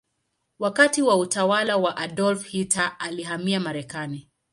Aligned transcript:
Wakati 0.59 1.01
wa 1.01 1.15
utawala 1.17 1.77
wa 1.77 1.97
Adolf 1.97 2.45
Hitler 2.47 2.95
alihamia 2.99 3.59
Marekani. 3.59 4.27